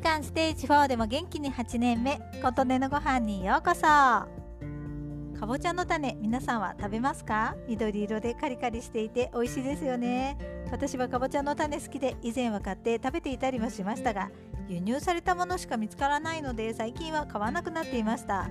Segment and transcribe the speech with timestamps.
[0.00, 3.82] 間ステージ4でも元気に8年目琴音のご飯にようこそ。
[3.82, 7.54] かぼちゃの種皆さんは食べますか？
[7.68, 10.36] 緑色でカリカリしていて美味しいですよね。
[10.70, 14.30] 私はかぼちゃの種好きで以前は買って食べていたりもしましたが
[14.68, 18.48] 輸入されたものしか見つからないので最近は買わなくなっていました。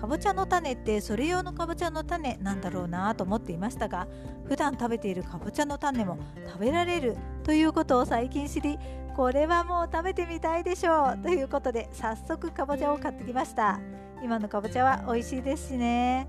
[0.00, 4.06] かぼちゃの種ってそれ用のかぼちゃの種なんだろうなと思っていましたが
[4.46, 8.78] 普段食べているかぼちゃの種も食べられるということを最近知り
[9.18, 11.18] これはもう食べてみたいでしょう。
[11.18, 13.80] ということで早速かぼちゃを買ってきました。
[14.22, 16.28] 今のかぼちゃは美味しいですしね。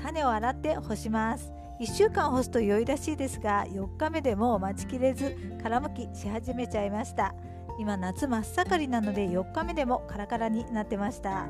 [0.00, 1.52] 種を洗って干します。
[1.80, 7.34] 1週間干すと良いらしいですが4日目でもう待ちきれず殻むきし始めちゃいました。
[7.80, 11.48] 今夏真っ盛りなので4日目でもカラカラになってました。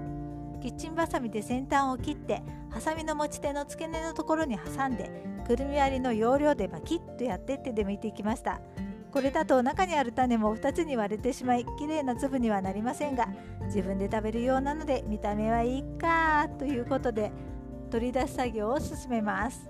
[0.62, 5.10] キッチンバサミで先端を切ってハサミの持ち手の付け根のところに挟んで
[5.46, 8.62] くるみ割りの要領でバキッとやって手で剥いていきました
[9.10, 13.28] これだと中にある種も2つに割れてしまい綺麗な粒にはなりませんが
[13.66, 17.32] 自分で食べるようなので見た目はいいかということで
[17.90, 19.68] 取り出す作業を進めます。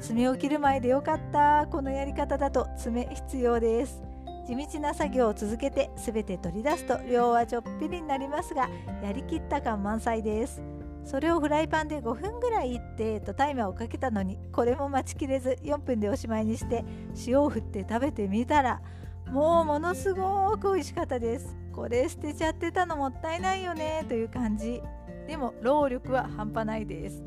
[0.00, 4.02] 爪を切る前でよかったこのやり方だと爪必要です。
[4.46, 8.70] 地道な作業を続けて全て取り出すと量はちょっぴりになりますが
[9.02, 10.62] やりきった感満載です。
[11.08, 16.84] それをフライパンで5分ぐらいいってとタイマーをかけたのにこれも待ちきれず4分でおしまいにして
[17.26, 18.82] 塩を振って食べてみたら
[19.30, 21.56] もうものすごく美味しかったです。
[21.72, 24.82] これ捨てちゃってたのもったいないよねという感じ。
[25.26, 27.22] でも労力は半端ないです。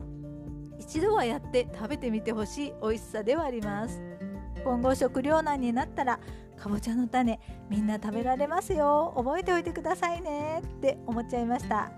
[0.79, 3.99] 一度はやって食べてみてほしい美味しさではあります。
[4.63, 6.19] 今後食糧難になったら
[6.61, 9.13] かぼちゃの種みんな食べられますよ。
[9.17, 10.61] 覚えておいてくださいね。
[10.63, 11.91] って思っちゃいました。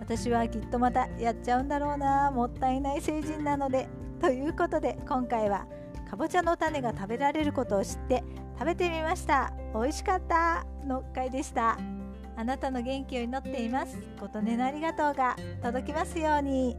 [0.00, 2.32] 私はきっとまたやっちゃうんだろうな。
[2.32, 3.88] もったいない成人なので。
[4.20, 5.66] ということで今回は
[6.10, 8.24] かぼちゃの種が食べられることを知って
[8.58, 9.52] 食べてみました。
[9.72, 10.66] 美味しかった。
[10.84, 11.78] の回でした。
[12.36, 13.96] あなたの元気を祈っています。
[14.18, 16.76] 琴音のありがとうが届きますように。